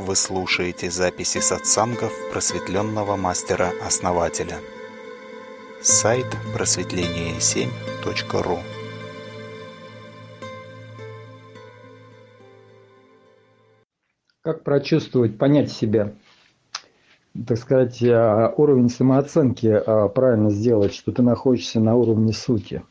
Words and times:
Вы 0.00 0.16
слушаете 0.16 0.90
записи 0.90 1.38
сатсангов 1.40 2.10
просветленного 2.32 3.16
мастера-основателя. 3.16 4.56
Сайт 5.82 6.24
просветление7.ру 6.56 8.58
Как 14.40 14.64
прочувствовать, 14.64 15.36
понять 15.36 15.70
себя? 15.70 16.14
Так 17.46 17.58
сказать, 17.58 18.02
а, 18.02 18.54
уровень 18.56 18.88
самооценки 18.88 19.66
а, 19.66 20.08
правильно 20.08 20.48
сделать, 20.48 20.94
что 20.94 21.12
ты 21.12 21.20
находишься 21.20 21.78
на 21.78 21.94
уровне 21.94 22.32
сути. 22.32 22.82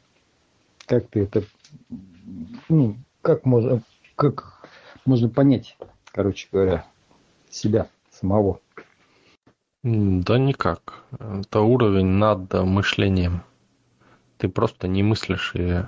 Как 0.86 1.08
ты 1.08 1.24
это, 1.24 1.42
ну, 2.70 2.98
как 3.24 3.48
можно, 3.48 3.82
как 4.16 4.62
можно 5.06 5.28
понять, 5.28 5.76
короче 6.14 6.48
говоря, 6.52 6.86
себя 7.50 7.88
самого? 8.12 8.60
Да 9.84 10.38
никак. 10.38 11.04
Это 11.12 11.62
уровень 11.62 12.08
над 12.08 12.54
мышлением. 12.54 13.44
Ты 14.38 14.50
просто 14.50 14.88
не 14.88 15.04
мыслишь 15.04 15.54
и 15.56 15.84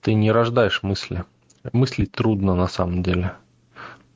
ты 0.00 0.14
не 0.14 0.32
рождаешь 0.32 0.82
мысли. 0.82 1.24
Мыслить 1.72 2.12
трудно 2.12 2.54
на 2.54 2.68
самом 2.68 3.02
деле. 3.02 3.34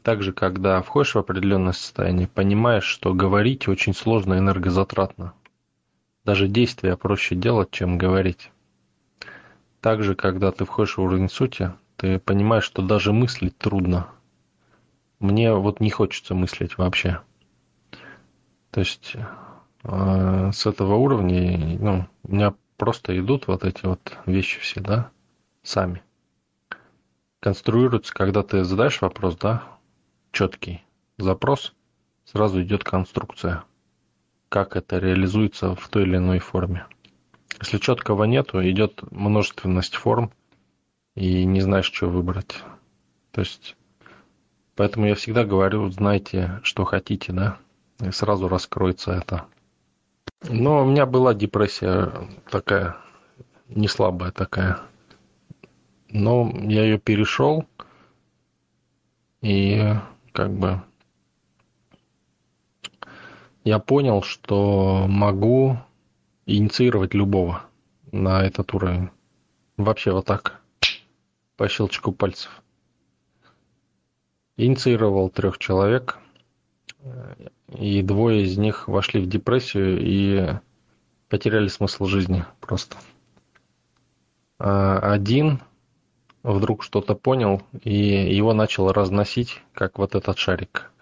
Также, 0.02 0.32
когда 0.32 0.80
входишь 0.82 1.14
в 1.14 1.18
определенное 1.18 1.72
состояние, 1.72 2.28
понимаешь, 2.28 2.84
что 2.84 3.14
говорить 3.14 3.68
очень 3.68 3.94
сложно 3.94 4.34
и 4.34 4.38
энергозатратно. 4.38 5.34
Даже 6.24 6.48
действия 6.48 6.96
проще 6.96 7.34
делать, 7.34 7.70
чем 7.70 7.98
говорить. 7.98 8.50
Также, 9.80 10.14
когда 10.14 10.52
ты 10.52 10.64
входишь 10.64 10.96
в 10.96 11.02
уровень 11.02 11.28
сути, 11.28 11.72
ты 11.96 12.18
понимаешь, 12.18 12.64
что 12.64 12.80
даже 12.80 13.12
мыслить 13.12 13.58
трудно. 13.58 14.08
Мне 15.24 15.54
вот 15.54 15.80
не 15.80 15.88
хочется 15.88 16.34
мыслить 16.34 16.76
вообще. 16.76 17.22
То 18.70 18.80
есть 18.80 19.16
э, 19.82 20.50
с 20.52 20.66
этого 20.66 20.96
уровня 20.96 21.78
ну, 21.80 22.06
у 22.24 22.34
меня 22.34 22.52
просто 22.76 23.18
идут 23.18 23.46
вот 23.46 23.64
эти 23.64 23.86
вот 23.86 24.18
вещи 24.26 24.60
все, 24.60 24.82
да, 24.82 25.10
сами. 25.62 26.02
Конструируются, 27.40 28.12
когда 28.12 28.42
ты 28.42 28.64
задаешь 28.64 29.00
вопрос, 29.00 29.36
да, 29.36 29.62
четкий 30.30 30.84
запрос, 31.16 31.72
сразу 32.26 32.62
идет 32.62 32.84
конструкция, 32.84 33.64
как 34.50 34.76
это 34.76 34.98
реализуется 34.98 35.74
в 35.74 35.88
той 35.88 36.02
или 36.02 36.18
иной 36.18 36.38
форме. 36.38 36.86
Если 37.62 37.78
четкого 37.78 38.24
нету, 38.24 38.60
идет 38.62 39.00
множественность 39.10 39.94
форм, 39.94 40.34
и 41.14 41.46
не 41.46 41.62
знаешь, 41.62 41.90
что 41.90 42.10
выбрать. 42.10 42.62
То 43.30 43.40
есть, 43.40 43.74
поэтому 44.76 45.06
я 45.06 45.14
всегда 45.14 45.44
говорю, 45.44 45.90
знайте, 45.90 46.60
что 46.62 46.84
хотите, 46.84 47.32
да, 47.32 47.58
и 48.00 48.10
сразу 48.10 48.48
раскроется 48.48 49.12
это. 49.12 49.46
Но 50.48 50.82
у 50.82 50.84
меня 50.86 51.06
была 51.06 51.34
депрессия 51.34 52.12
такая, 52.50 52.96
не 53.68 53.88
слабая 53.88 54.30
такая. 54.30 54.80
Но 56.10 56.52
я 56.54 56.84
ее 56.84 56.98
перешел, 56.98 57.66
и 59.40 59.94
как 60.32 60.52
бы 60.52 60.82
я 63.64 63.78
понял, 63.78 64.22
что 64.22 65.06
могу 65.08 65.78
инициировать 66.46 67.14
любого 67.14 67.62
на 68.12 68.44
этот 68.44 68.74
уровень. 68.74 69.10
Вообще 69.76 70.12
вот 70.12 70.26
так, 70.26 70.60
по 71.56 71.68
щелчку 71.68 72.12
пальцев. 72.12 72.62
Инициировал 74.56 75.30
трех 75.30 75.58
человек, 75.58 76.18
и 77.68 78.02
двое 78.02 78.44
из 78.44 78.56
них 78.56 78.88
вошли 78.88 79.20
в 79.20 79.28
депрессию 79.28 79.98
и 80.00 80.58
потеряли 81.28 81.68
смысл 81.68 82.04
жизни 82.06 82.44
просто. 82.60 82.96
А 84.58 84.98
один 85.00 85.60
вдруг 86.44 86.82
что-то 86.84 87.14
понял, 87.14 87.62
и 87.82 87.92
его 87.92 88.52
начал 88.52 88.92
разносить, 88.92 89.60
как 89.72 89.98
вот 89.98 90.14
этот 90.14 90.38
шарик 90.38 90.92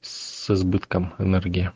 с 0.00 0.50
избытком 0.50 1.14
энергии. 1.18 1.72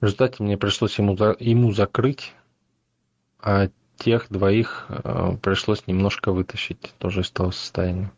В 0.00 0.04
результате 0.04 0.42
мне 0.42 0.56
пришлось 0.56 0.98
ему, 0.98 1.12
ему 1.38 1.72
закрыть, 1.72 2.34
а 3.38 3.68
тех 3.96 4.26
двоих 4.30 4.86
э, 4.88 5.36
пришлось 5.42 5.86
немножко 5.86 6.32
вытащить 6.32 6.94
тоже 6.98 7.20
из 7.20 7.30
того 7.30 7.50
состояния. 7.50 8.10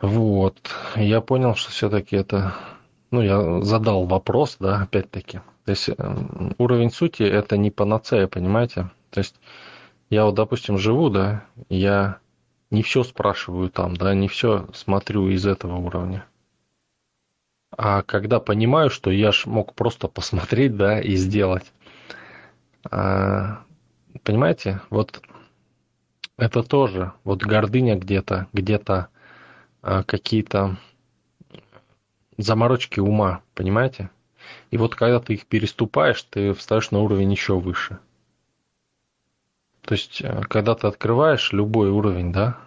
Вот. 0.00 0.58
Я 0.96 1.20
понял, 1.20 1.54
что 1.54 1.70
все-таки 1.70 2.16
это... 2.16 2.54
Ну, 3.10 3.22
я 3.22 3.62
задал 3.62 4.04
вопрос, 4.04 4.56
да, 4.58 4.82
опять-таки. 4.82 5.40
То 5.64 5.70
есть 5.70 5.88
э, 5.88 5.94
уровень 6.58 6.90
сути– 6.90 7.22
это 7.24 7.56
не 7.56 7.70
панацея, 7.70 8.26
понимаете? 8.26 8.90
То 9.10 9.20
есть 9.20 9.36
я 10.10 10.24
вот, 10.24 10.34
допустим, 10.34 10.78
живу, 10.78 11.08
да, 11.08 11.44
я 11.68 12.18
не 12.70 12.82
все 12.82 13.04
спрашиваю 13.04 13.70
там, 13.70 13.96
да, 13.96 14.14
не 14.14 14.28
все 14.28 14.68
смотрю 14.74 15.28
из 15.28 15.46
этого 15.46 15.76
уровня. 15.76 16.26
А 17.70 18.02
когда 18.02 18.40
понимаю, 18.40 18.90
что 18.90 19.10
я 19.10 19.32
ж 19.32 19.46
мог 19.46 19.74
просто 19.74 20.08
посмотреть, 20.08 20.76
да, 20.76 21.00
и 21.00 21.16
сделать. 21.16 21.72
А, 22.90 23.62
понимаете, 24.22 24.80
вот 24.90 25.20
это 26.36 26.62
тоже, 26.62 27.12
вот 27.24 27.42
гордыня 27.42 27.96
где-то, 27.96 28.46
где-то 28.52 29.08
какие-то 30.06 30.76
заморочки 32.36 33.00
ума, 33.00 33.42
понимаете? 33.54 34.10
И 34.70 34.76
вот 34.76 34.94
когда 34.94 35.20
ты 35.20 35.34
их 35.34 35.46
переступаешь, 35.46 36.22
ты 36.22 36.52
встаешь 36.54 36.90
на 36.90 37.00
уровень 37.00 37.32
еще 37.32 37.58
выше. 37.58 37.98
То 39.82 39.94
есть, 39.94 40.20
э, 40.20 40.42
когда 40.48 40.74
ты 40.74 40.86
открываешь 40.86 41.52
любой 41.52 41.90
уровень, 41.90 42.32
да, 42.32 42.58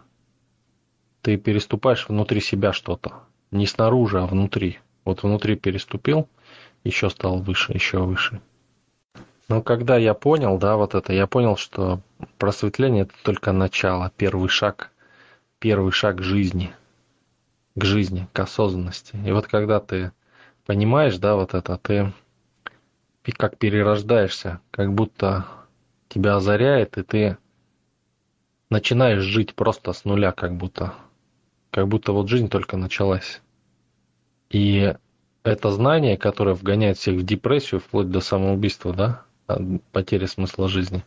ты 1.21 1.37
переступаешь 1.37 2.07
внутри 2.07 2.39
себя 2.41 2.73
что-то. 2.73 3.13
Не 3.51 3.65
снаружи, 3.65 4.21
а 4.21 4.25
внутри. 4.25 4.79
Вот 5.03 5.23
внутри 5.23 5.55
переступил, 5.55 6.27
еще 6.83 7.09
стал 7.09 7.39
выше, 7.39 7.73
еще 7.73 7.99
выше. 7.99 8.41
Но 9.49 9.61
когда 9.61 9.97
я 9.97 10.13
понял, 10.13 10.57
да, 10.57 10.77
вот 10.77 10.95
это, 10.95 11.11
я 11.11 11.27
понял, 11.27 11.57
что 11.57 12.01
просветление 12.37 13.03
это 13.03 13.13
только 13.23 13.51
начало, 13.51 14.11
первый 14.15 14.47
шаг, 14.47 14.91
первый 15.59 15.91
шаг 15.91 16.21
жизни, 16.21 16.73
к 17.79 17.85
жизни, 17.85 18.27
к 18.33 18.39
осознанности. 18.39 19.17
И 19.25 19.31
вот 19.31 19.47
когда 19.47 19.79
ты 19.79 20.11
понимаешь, 20.65 21.17
да, 21.17 21.35
вот 21.35 21.53
это, 21.53 21.77
ты 21.77 22.13
как 23.37 23.57
перерождаешься, 23.57 24.59
как 24.71 24.93
будто 24.93 25.45
тебя 26.09 26.35
озаряет, 26.35 26.97
и 26.97 27.03
ты 27.03 27.37
начинаешь 28.69 29.21
жить 29.21 29.55
просто 29.55 29.93
с 29.93 30.05
нуля, 30.05 30.31
как 30.31 30.55
будто. 30.55 30.93
Как 31.71 31.87
будто 31.87 32.11
вот 32.11 32.27
жизнь 32.27 32.49
только 32.49 32.77
началась. 32.77 33.41
И 34.49 34.95
это 35.43 35.71
знание, 35.71 36.17
которое 36.17 36.55
вгоняет 36.55 36.97
всех 36.97 37.15
в 37.15 37.23
депрессию, 37.23 37.79
вплоть 37.79 38.09
до 38.09 38.19
самоубийства, 38.19 38.93
да, 38.93 39.23
потери 39.91 40.25
смысла 40.25 40.67
жизни, 40.67 41.03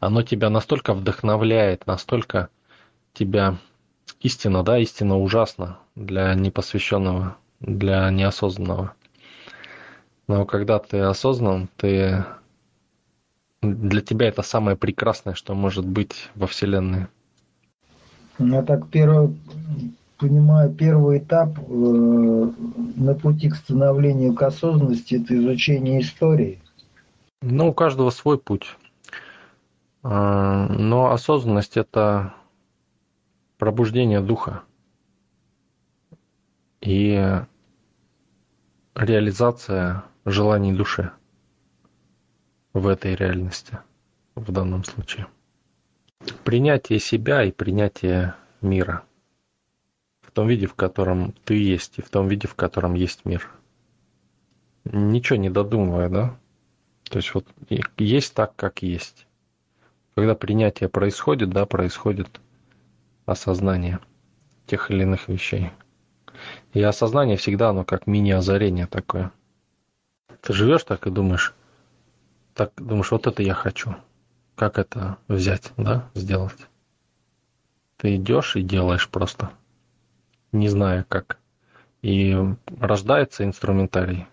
оно 0.00 0.22
тебя 0.22 0.50
настолько 0.50 0.94
вдохновляет, 0.94 1.86
настолько 1.86 2.48
тебя 3.12 3.56
истина, 4.20 4.64
да, 4.64 4.78
истина 4.78 5.16
ужасна 5.18 5.78
для 5.94 6.34
непосвященного, 6.34 7.36
для 7.60 8.10
неосознанного. 8.10 8.94
Но 10.28 10.46
когда 10.46 10.78
ты 10.78 10.98
осознан, 10.98 11.68
ты 11.76 12.24
для 13.60 14.00
тебя 14.00 14.28
это 14.28 14.42
самое 14.42 14.76
прекрасное, 14.76 15.34
что 15.34 15.54
может 15.54 15.86
быть 15.86 16.30
во 16.34 16.46
Вселенной. 16.46 17.06
Я 18.38 18.62
так 18.62 18.88
первый, 18.88 19.36
понимаю, 20.18 20.72
первый 20.72 21.18
этап 21.18 21.58
э, 21.58 21.62
на 21.68 23.14
пути 23.14 23.50
к 23.50 23.56
становлению 23.56 24.34
к 24.34 24.42
осознанности– 24.42 25.14
это 25.22 25.36
изучение 25.36 26.00
истории. 26.00 26.60
Ну, 27.42 27.68
у 27.68 27.74
каждого 27.74 28.10
свой 28.10 28.38
путь. 28.38 28.76
А, 30.02 30.66
но 30.68 31.12
осознанность– 31.12 31.76
это 31.76 32.34
пробуждение 33.58 34.20
духа 34.20 34.62
и 36.82 37.40
реализация 38.94 40.04
желаний 40.24 40.74
души 40.74 41.12
в 42.72 42.86
этой 42.88 43.14
реальности 43.14 43.78
в 44.34 44.50
данном 44.52 44.84
случае. 44.84 45.28
Принятие 46.44 46.98
себя 46.98 47.44
и 47.44 47.52
принятие 47.52 48.34
мира 48.60 49.04
в 50.20 50.30
том 50.32 50.48
виде, 50.48 50.66
в 50.66 50.74
котором 50.74 51.32
ты 51.44 51.54
есть, 51.54 51.98
и 51.98 52.02
в 52.02 52.10
том 52.10 52.28
виде, 52.28 52.48
в 52.48 52.54
котором 52.54 52.94
есть 52.94 53.24
мир. 53.24 53.48
Ничего 54.84 55.38
не 55.38 55.50
додумывая, 55.50 56.08
да? 56.08 56.38
То 57.04 57.18
есть 57.18 57.34
вот 57.34 57.46
есть 57.98 58.34
так, 58.34 58.56
как 58.56 58.82
есть. 58.82 59.26
Когда 60.14 60.34
принятие 60.34 60.88
происходит, 60.88 61.50
да, 61.50 61.66
происходит 61.66 62.40
осознание. 63.26 64.00
тех 64.66 64.90
или 64.90 65.02
иных 65.02 65.28
вещей. 65.28 65.70
И 66.72 66.82
осознание 66.82 67.36
всегда, 67.36 67.70
оно 67.70 67.84
как 67.84 68.06
мини-озарение 68.06 68.86
такое. 68.86 69.30
Ты 70.40 70.52
живешь 70.52 70.84
так 70.84 71.06
и 71.06 71.10
думаешь, 71.10 71.54
так 72.54 72.72
думаешь, 72.76 73.10
вот 73.10 73.26
это 73.26 73.42
я 73.42 73.54
хочу. 73.54 73.94
Как 74.56 74.78
это 74.78 75.18
взять, 75.28 75.72
да, 75.76 76.10
сделать? 76.14 76.68
Ты 77.96 78.16
идешь 78.16 78.56
и 78.56 78.62
делаешь 78.62 79.08
просто, 79.08 79.50
не 80.50 80.68
зная 80.68 81.04
как. 81.08 81.38
И 82.00 82.36
рождается 82.80 83.44
инструментарий. 83.44 84.26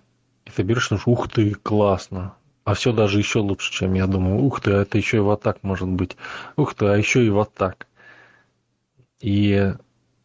И 0.46 0.52
ты 0.52 0.64
берешь, 0.64 0.90
думаешь, 0.90 1.08
ух 1.08 1.30
ты, 1.30 1.54
классно. 1.54 2.34
А 2.64 2.74
все 2.74 2.92
даже 2.92 3.20
еще 3.20 3.40
лучше, 3.40 3.72
чем 3.72 3.94
я 3.94 4.08
думаю. 4.08 4.40
Ух 4.40 4.62
ты, 4.62 4.72
а 4.74 4.82
это 4.82 4.98
еще 4.98 5.18
и 5.18 5.22
вот 5.22 5.42
так 5.42 5.62
может 5.62 5.88
быть. 5.88 6.18
Ух 6.56 6.74
ты, 6.74 6.88
а 6.88 6.98
еще 6.98 7.24
и 7.24 7.30
вот 7.30 7.54
так. 7.54 7.88
И 9.22 9.74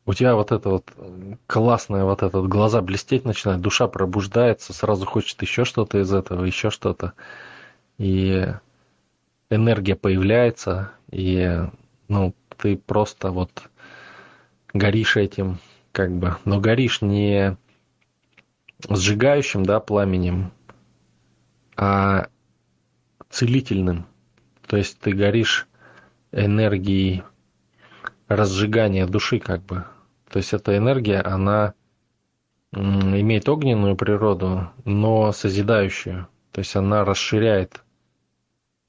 у 0.06 0.12
тебя 0.12 0.34
вот 0.34 0.52
это 0.52 0.68
вот 0.68 0.92
классное, 1.46 2.04
вот 2.04 2.22
этот 2.22 2.46
глаза 2.46 2.82
блестеть 2.82 3.24
начинают, 3.24 3.62
душа 3.62 3.88
пробуждается, 3.88 4.72
сразу 4.72 5.06
хочет 5.06 5.40
еще 5.42 5.64
что-то 5.64 5.98
из 5.98 6.12
этого, 6.12 6.44
еще 6.44 6.70
что-то. 6.70 7.14
И 7.96 8.46
энергия 9.50 9.96
появляется, 9.96 10.92
и 11.10 11.60
ну, 12.08 12.34
ты 12.58 12.76
просто 12.76 13.30
вот 13.30 13.70
горишь 14.74 15.16
этим, 15.16 15.58
как 15.92 16.12
бы, 16.12 16.36
но 16.44 16.60
горишь 16.60 17.00
не 17.00 17.56
сжигающим, 18.88 19.64
да, 19.64 19.80
пламенем, 19.80 20.52
а 21.76 22.28
целительным. 23.30 24.06
То 24.66 24.76
есть 24.76 24.98
ты 24.98 25.12
горишь 25.12 25.66
энергией 26.32 27.22
разжигания 28.28 29.06
души, 29.06 29.38
как 29.38 29.62
бы. 29.62 29.84
То 30.34 30.38
есть 30.38 30.52
эта 30.52 30.76
энергия, 30.76 31.20
она 31.20 31.74
имеет 32.72 33.48
огненную 33.48 33.94
природу, 33.94 34.68
но 34.84 35.30
созидающую. 35.30 36.26
То 36.50 36.58
есть 36.58 36.74
она 36.74 37.04
расширяет 37.04 37.84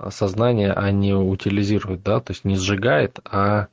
сознание, 0.09 0.73
а 0.73 0.89
не 0.89 1.13
утилизирует, 1.13 2.01
да, 2.01 2.19
то 2.19 2.31
есть 2.31 2.45
не 2.45 2.55
сжигает, 2.55 3.19
а, 3.25 3.67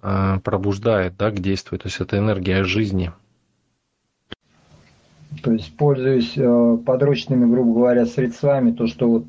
а 0.00 0.38
пробуждает, 0.38 1.18
да, 1.18 1.30
к 1.32 1.38
действию. 1.38 1.78
То 1.78 1.88
есть 1.88 2.00
это 2.00 2.16
энергия 2.16 2.64
жизни. 2.64 3.12
То 5.42 5.52
есть 5.52 5.76
пользуясь 5.76 6.32
э, 6.38 6.78
подручными, 6.86 7.44
грубо 7.44 7.74
говоря, 7.74 8.06
средствами, 8.06 8.72
то, 8.72 8.86
что 8.86 9.10
вот 9.10 9.26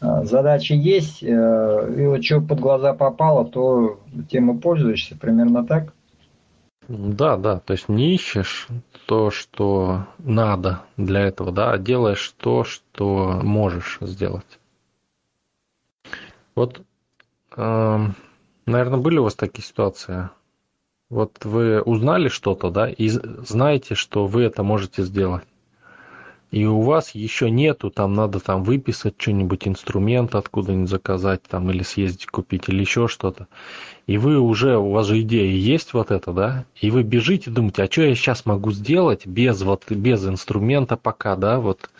э 0.00 0.24
задача 0.24 0.74
есть, 0.74 1.22
э, 1.22 1.94
и 1.96 2.06
вот 2.06 2.24
что 2.24 2.40
под 2.40 2.60
глаза 2.60 2.94
попало, 2.94 3.44
то 3.44 4.00
тем 4.30 4.50
и 4.50 4.60
пользуешься, 4.60 5.16
примерно 5.16 5.64
так? 5.64 5.92
Да, 6.88 7.36
да, 7.36 7.60
то 7.60 7.74
есть 7.74 7.88
не 7.90 8.14
ищешь 8.14 8.66
то, 9.06 9.30
что 9.30 10.06
надо 10.18 10.82
для 10.96 11.20
этого, 11.20 11.52
да, 11.52 11.72
а 11.72 11.78
делаешь 11.78 12.34
то, 12.38 12.64
что 12.64 13.40
можешь 13.42 13.98
сделать. 14.00 14.58
Вот, 16.54 16.80
э, 17.56 17.98
наверное, 18.66 18.98
были 18.98 19.18
у 19.18 19.24
вас 19.24 19.34
такие 19.34 19.64
ситуации? 19.64 20.30
Вот 21.10 21.44
вы 21.44 21.82
узнали 21.82 22.28
что-то, 22.28 22.70
да, 22.70 22.88
и 22.88 23.08
знаете, 23.08 23.94
что 23.94 24.26
вы 24.26 24.42
это 24.42 24.62
можете 24.62 25.02
сделать 25.02 25.44
и 26.50 26.64
у 26.64 26.80
вас 26.80 27.14
еще 27.14 27.50
нету, 27.50 27.90
там 27.90 28.14
надо 28.14 28.40
там 28.40 28.64
выписать 28.64 29.14
что-нибудь, 29.18 29.68
инструмент 29.68 30.34
откуда-нибудь 30.34 30.88
заказать, 30.88 31.42
там, 31.42 31.70
или 31.70 31.82
съездить 31.82 32.26
купить, 32.26 32.68
или 32.68 32.80
еще 32.80 33.06
что-то. 33.06 33.48
И 34.06 34.16
вы 34.16 34.38
уже, 34.38 34.78
у 34.78 34.90
вас 34.90 35.06
же 35.06 35.20
идея 35.20 35.50
есть 35.50 35.92
вот 35.92 36.10
это, 36.10 36.32
да, 36.32 36.64
и 36.80 36.90
вы 36.90 37.02
бежите, 37.02 37.50
думаете, 37.50 37.82
а 37.82 37.90
что 37.90 38.02
я 38.02 38.14
сейчас 38.14 38.46
могу 38.46 38.70
сделать 38.72 39.26
без 39.26 39.60
вот, 39.62 39.90
без 39.90 40.26
инструмента 40.26 40.96
пока, 40.96 41.36
да, 41.36 41.60
вот, 41.60 41.90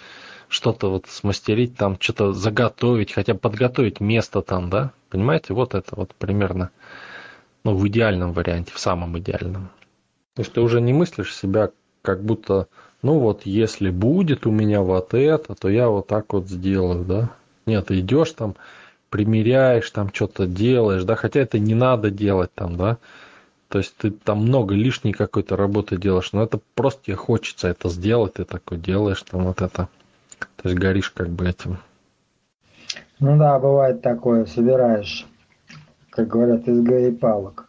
что-то 0.49 0.91
вот 0.91 1.06
смастерить, 1.09 1.77
там, 1.77 1.99
что-то 2.01 2.33
заготовить, 2.33 3.12
хотя 3.12 3.35
бы 3.35 3.41
подготовить 3.41 4.01
место 4.01 4.41
там, 4.41 4.71
да, 4.71 4.93
понимаете, 5.11 5.53
вот 5.53 5.75
это 5.75 5.94
вот 5.94 6.15
примерно, 6.15 6.71
ну, 7.65 7.75
в 7.75 7.87
идеальном 7.87 8.33
варианте, 8.33 8.73
в 8.75 8.79
самом 8.79 9.19
идеальном. 9.19 9.69
То 10.35 10.41
есть 10.41 10.53
ты 10.53 10.61
уже 10.62 10.81
не 10.81 10.94
мыслишь 10.94 11.37
себя 11.37 11.71
как 12.01 12.25
будто 12.25 12.69
ну 13.03 13.19
вот 13.19 13.47
если 13.47 13.91
будет 13.91 14.47
у 14.47 14.50
меня 14.50 14.83
вот 14.83 15.15
это, 15.15 15.55
то 15.55 15.69
я 15.69 15.89
вот 15.89 16.06
так 16.06 16.33
вот 16.33 16.49
сделаю, 16.49 17.05
да. 17.05 17.31
Нет, 17.67 17.91
идешь 17.91 18.33
там, 18.33 18.56
примеряешь, 19.11 19.91
там 19.91 20.11
что-то 20.12 20.47
делаешь, 20.47 21.05
да, 21.05 21.15
хотя 21.15 21.41
это 21.41 21.59
не 21.59 21.75
надо 21.75 22.11
делать 22.11 22.50
там, 22.55 22.77
да. 22.77 22.99
То 23.69 23.79
есть 23.79 23.95
ты 23.99 24.11
там 24.11 24.39
много 24.43 24.75
лишней 24.75 25.12
какой-то 25.12 25.55
работы 25.55 25.99
делаешь, 25.99 26.33
но 26.33 26.43
это 26.43 26.59
просто 26.75 27.05
тебе 27.05 27.17
хочется 27.17 27.69
это 27.69 27.89
сделать, 27.89 28.35
ты 28.35 28.45
такой 28.45 28.79
делаешь 28.79 29.23
там 29.23 29.44
вот 29.44 29.61
это. 29.61 29.89
То 30.56 30.69
есть 30.69 30.79
горишь 30.79 31.11
как 31.11 31.29
бы 31.29 31.47
этим. 31.47 31.79
Ну 33.21 33.37
да, 33.37 33.59
бывает 33.59 34.01
такое, 34.01 34.47
собираешь, 34.47 35.27
как 36.11 36.29
говорят, 36.29 36.67
из 36.67 36.81
горей 36.81 37.12
палок. 37.12 37.68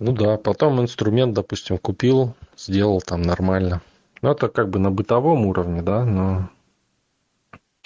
Ну 0.00 0.12
да, 0.12 0.36
потом 0.36 0.80
инструмент, 0.80 1.34
допустим, 1.34 1.78
купил, 1.78 2.34
сделал 2.56 3.00
там 3.00 3.22
нормально. 3.22 3.80
Ну, 4.22 4.30
это 4.30 4.48
как 4.48 4.68
бы 4.68 4.78
на 4.78 4.90
бытовом 4.90 5.46
уровне, 5.46 5.82
да, 5.82 6.04
но 6.04 6.48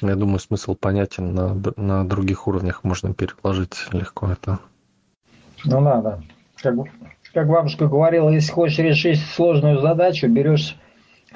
я 0.00 0.14
думаю, 0.14 0.38
смысл 0.38 0.74
понятен 0.74 1.34
на, 1.34 1.60
на 1.76 2.08
других 2.08 2.46
уровнях 2.46 2.84
можно 2.84 3.12
переложить 3.12 3.88
легко 3.92 4.30
это. 4.30 4.60
Ну, 5.64 5.80
надо. 5.80 6.22
Как, 6.62 6.74
как 7.34 7.48
бабушка 7.48 7.88
говорила, 7.88 8.30
если 8.30 8.52
хочешь 8.52 8.78
решить 8.78 9.20
сложную 9.20 9.80
задачу, 9.80 10.28
берешь 10.28 10.76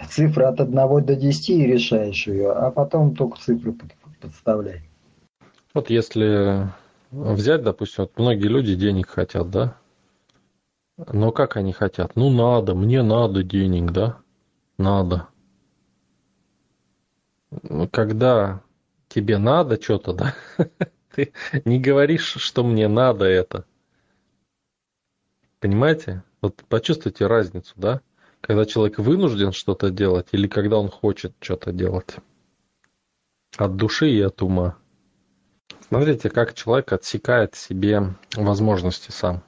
цифры 0.08 0.44
от 0.44 0.60
1 0.60 0.74
до 1.04 1.16
10 1.16 1.50
и 1.50 1.66
решаешь 1.66 2.26
ее, 2.26 2.52
а 2.52 2.70
потом 2.70 3.14
только 3.14 3.38
цифры 3.38 3.74
подставляй. 4.20 4.82
Вот 5.74 5.90
если 5.90 6.68
взять, 7.10 7.62
допустим, 7.62 8.04
вот 8.04 8.18
многие 8.18 8.48
люди 8.48 8.74
денег 8.74 9.08
хотят, 9.08 9.50
да? 9.50 9.76
Но 11.10 11.32
как 11.32 11.56
они 11.56 11.72
хотят? 11.72 12.16
Ну 12.16 12.30
надо, 12.30 12.74
мне 12.74 13.02
надо 13.02 13.42
денег, 13.42 13.92
да? 13.92 14.18
Надо. 14.78 15.28
Когда 17.90 18.62
тебе 19.08 19.38
надо 19.38 19.80
что-то, 19.80 20.12
да, 20.12 20.34
ты 21.14 21.32
не 21.64 21.80
говоришь, 21.80 22.36
что 22.38 22.64
мне 22.64 22.88
надо 22.88 23.24
это. 23.24 23.64
Понимаете? 25.60 26.24
Вот 26.40 26.62
почувствуйте 26.68 27.26
разницу, 27.26 27.72
да? 27.76 28.00
Когда 28.40 28.64
человек 28.64 28.98
вынужден 28.98 29.52
что-то 29.52 29.90
делать 29.90 30.28
или 30.32 30.48
когда 30.48 30.78
он 30.78 30.88
хочет 30.88 31.34
что-то 31.40 31.72
делать. 31.72 32.16
От 33.56 33.76
души 33.76 34.10
и 34.10 34.20
от 34.20 34.42
ума. 34.42 34.76
Смотрите, 35.86 36.30
как 36.30 36.54
человек 36.54 36.92
отсекает 36.92 37.54
себе 37.54 38.14
возможности 38.34 39.10
сам. 39.10 39.44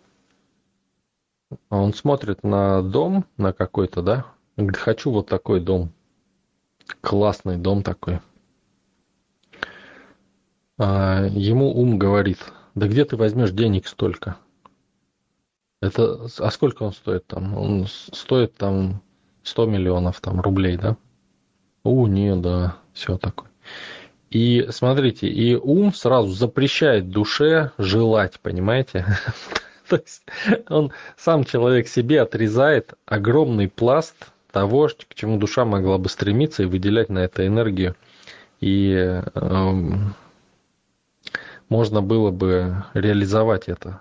А 1.69 1.79
он 1.79 1.95
смотрит 1.95 2.43
на 2.43 2.83
дом, 2.83 3.25
на 3.37 3.53
какой-то, 3.53 4.03
да? 4.03 4.27
Хочу 4.73 5.11
вот 5.11 5.29
такой 5.29 5.61
дом. 5.61 5.93
Классный 7.01 7.57
дом 7.57 7.83
такой. 7.83 8.21
А 10.79 11.27
ему 11.27 11.73
ум 11.73 11.99
говорит, 11.99 12.39
да 12.75 12.89
где 12.89 13.05
ты 13.05 13.17
возьмешь 13.17 13.53
денег 13.53 13.87
столько? 13.87 14.37
Это, 15.81 16.27
а 16.39 16.51
сколько 16.51 16.83
он 16.83 16.93
стоит 16.93 17.27
там? 17.27 17.57
Он 17.57 17.87
стоит 17.87 18.57
там 18.57 19.03
100 19.43 19.67
миллионов 19.67 20.21
там 20.21 20.41
рублей, 20.41 20.77
да? 20.77 20.97
У, 21.85 22.07
не, 22.07 22.35
да, 22.35 22.79
все 22.93 23.19
такое. 23.19 23.51
И 24.31 24.67
смотрите, 24.71 25.29
и 25.29 25.55
ум 25.55 25.95
сразу 25.95 26.29
запрещает 26.33 27.11
душе 27.11 27.71
желать, 27.79 28.41
понимаете? 28.41 29.07
То 29.88 29.97
есть 29.97 30.23
он 30.69 30.93
сам 31.17 31.45
человек 31.45 31.88
себе 31.88 32.23
отрезает 32.23 32.95
огромный 33.07 33.69
пласт 33.69 34.33
того, 34.50 34.88
к 34.88 35.14
чему 35.14 35.38
душа 35.38 35.64
могла 35.64 35.99
бы 35.99 36.09
стремиться 36.09 36.62
и 36.62 36.67
выделять 36.67 37.09
на 37.09 37.19
это 37.19 37.47
энергию. 37.47 37.97
И 38.61 38.93
э, 38.93 39.73
можно 41.69 42.03
было 42.03 42.31
бы 42.31 42.85
реализовать 42.95 43.69
это. 43.69 44.00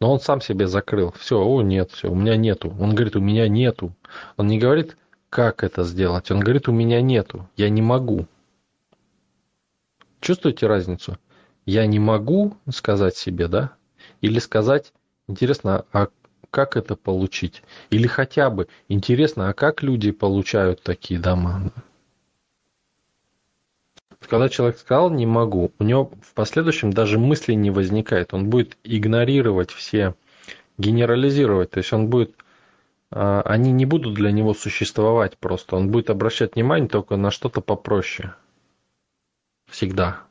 Но 0.00 0.12
он 0.12 0.20
сам 0.20 0.40
себе 0.40 0.66
закрыл. 0.66 1.14
Все, 1.18 1.40
о, 1.40 1.62
нет, 1.62 1.92
все, 1.92 2.10
у 2.10 2.14
меня 2.14 2.36
нету. 2.36 2.74
Он 2.78 2.94
говорит, 2.94 3.16
у 3.16 3.20
меня 3.20 3.48
нету. 3.48 3.94
Он 4.36 4.48
не 4.48 4.58
говорит, 4.58 4.96
как 5.30 5.64
это 5.64 5.84
сделать. 5.84 6.30
Он 6.30 6.40
говорит, 6.40 6.68
у 6.68 6.72
меня 6.72 7.00
нету. 7.00 7.48
Я 7.56 7.70
не 7.70 7.80
могу. 7.80 8.26
Чувствуете 10.20 10.66
разницу? 10.66 11.16
Я 11.64 11.86
не 11.86 11.98
могу 11.98 12.56
сказать 12.70 13.16
себе, 13.16 13.48
да? 13.48 13.72
Или 14.20 14.38
сказать, 14.38 14.92
Интересно, 15.28 15.84
а 15.92 16.08
как 16.50 16.76
это 16.76 16.96
получить? 16.96 17.62
Или 17.90 18.06
хотя 18.06 18.48
бы 18.50 18.68
интересно, 18.88 19.48
а 19.48 19.54
как 19.54 19.82
люди 19.82 20.10
получают 20.12 20.82
такие 20.82 21.18
дома? 21.18 21.72
Когда 24.20 24.48
человек 24.48 24.78
сказал 24.78 25.10
«не 25.10 25.26
могу», 25.26 25.72
у 25.78 25.84
него 25.84 26.10
в 26.22 26.34
последующем 26.34 26.92
даже 26.92 27.18
мысли 27.18 27.52
не 27.52 27.70
возникает. 27.70 28.34
Он 28.34 28.48
будет 28.48 28.76
игнорировать 28.82 29.70
все 29.70 30.14
генерализировать. 30.78 31.70
То 31.70 31.78
есть 31.78 31.92
он 31.92 32.08
будет, 32.08 32.34
а, 33.10 33.42
они 33.42 33.72
не 33.72 33.86
будут 33.86 34.14
для 34.14 34.32
него 34.32 34.54
существовать 34.54 35.38
просто. 35.38 35.76
Он 35.76 35.90
будет 35.90 36.10
обращать 36.10 36.54
внимание 36.54 36.88
только 36.88 37.16
на 37.16 37.30
что-то 37.30 37.60
попроще. 37.60 38.34
Всегда. 39.66 40.22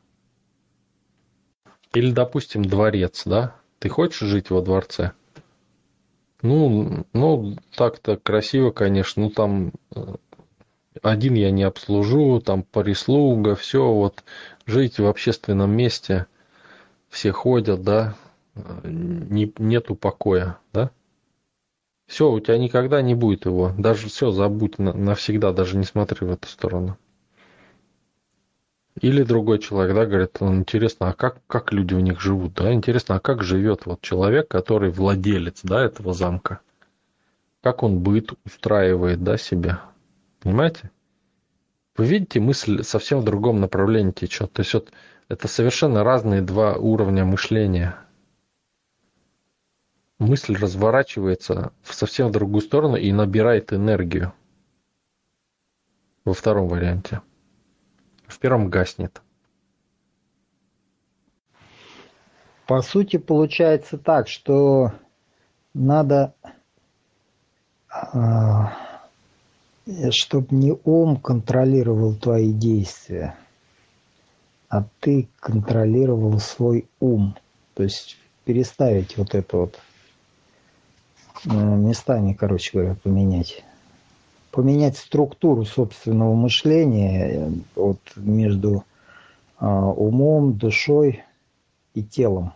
Или, 1.94 2.12
допустим, 2.12 2.64
дворец, 2.66 3.24
да? 3.26 3.56
Ты 3.80 3.90
хочешь 3.90 4.28
жить 4.28 4.50
во 4.50 4.62
дворце? 4.62 5.12
Ну, 6.42 7.06
ну, 7.14 7.56
так-то 7.76 8.18
красиво, 8.18 8.72
конечно. 8.72 9.24
Ну, 9.24 9.30
там 9.30 9.72
э, 9.96 10.16
один 11.02 11.34
я 11.34 11.52
не 11.52 11.64
обслужу, 11.64 12.42
там 12.42 12.64
прислуга, 12.64 13.56
все, 13.56 13.92
вот 13.92 14.24
жить 14.66 15.00
в 15.00 15.06
общественном 15.06 15.72
месте, 15.72 16.28
все 17.10 17.32
ходят, 17.32 17.82
да, 17.82 18.16
не, 18.84 19.52
нету 19.58 19.96
покоя, 19.96 20.58
да? 20.74 20.92
Все, 22.08 22.32
у 22.32 22.40
тебя 22.40 22.58
никогда 22.58 23.02
не 23.02 23.16
будет 23.16 23.46
его. 23.46 23.74
Даже 23.78 24.10
все, 24.10 24.32
забудь 24.32 24.78
навсегда, 24.78 25.52
даже 25.52 25.78
не 25.78 25.86
смотри 25.86 26.28
в 26.28 26.32
эту 26.32 26.48
сторону. 26.48 26.98
Или 29.02 29.24
другой 29.24 29.60
человек, 29.60 29.94
да, 29.94 30.06
говорит, 30.06 30.38
интересно, 30.42 31.10
а 31.10 31.14
как, 31.14 31.42
как 31.48 31.74
люди 31.74 31.94
у 31.94 32.00
них 32.00 32.22
живут, 32.22 32.54
да, 32.54 32.74
интересно, 32.74 33.16
а 33.16 33.20
как 33.20 33.44
живет 33.44 33.86
вот 33.86 34.02
человек, 34.02 34.48
который 34.48 34.90
владелец, 34.90 35.60
да, 35.64 35.84
этого 35.84 36.14
замка? 36.14 36.62
Как 37.62 37.84
он 37.84 38.00
быт 38.00 38.32
устраивает, 38.46 39.22
да, 39.22 39.38
себя? 39.38 39.82
Понимаете? 40.40 40.92
Вы 41.98 42.06
видите, 42.06 42.40
мысль 42.40 42.84
совсем 42.84 43.20
в 43.20 43.26
другом 43.26 43.60
направлении 43.60 44.12
течет. 44.12 44.54
То 44.54 44.62
есть 44.62 44.74
вот 44.74 44.92
это 45.28 45.48
совершенно 45.48 46.04
разные 46.04 46.42
два 46.42 46.76
уровня 46.76 47.26
мышления. 47.26 47.98
Мысль 50.20 50.56
разворачивается 50.56 51.74
в 51.82 51.94
совсем 51.94 52.32
другую 52.32 52.62
сторону 52.62 52.96
и 52.96 53.12
набирает 53.12 53.74
энергию. 53.74 54.34
Во 56.24 56.34
втором 56.34 56.68
варианте. 56.68 57.22
В 58.28 58.40
первом 58.40 58.70
гаснет. 58.70 59.22
По 62.68 62.82
сути, 62.82 63.18
получается 63.18 63.98
так, 63.98 64.28
что 64.28 64.92
надо, 65.74 66.34
а, 67.90 68.74
чтобы 70.10 70.56
не 70.56 70.76
ум 70.84 71.18
контролировал 71.18 72.16
твои 72.16 72.52
действия, 72.52 73.38
а 74.70 74.86
ты 75.00 75.30
контролировал 75.40 76.40
свой 76.40 76.88
ум. 77.00 77.38
То 77.76 77.84
есть 77.84 78.18
переставить 78.46 79.16
вот 79.18 79.36
это 79.36 79.58
вот 79.58 79.80
э, 81.46 81.50
местами, 81.54 82.34
короче 82.34 82.72
говоря, 82.74 82.96
поменять 82.96 83.64
поменять 84.56 84.96
структуру 84.96 85.66
собственного 85.66 86.34
мышления 86.34 87.28
э, 87.28 87.50
вот, 87.76 88.00
между 88.16 88.86
а, 89.58 89.88
умом, 89.90 90.54
душой 90.54 91.24
и 91.94 92.02
телом. 92.02 92.54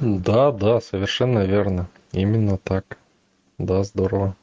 Да, 0.00 0.50
да, 0.50 0.80
совершенно 0.80 1.44
верно. 1.44 1.86
Именно 2.12 2.58
так. 2.58 2.98
Да, 3.58 3.84
здорово. 3.84 4.34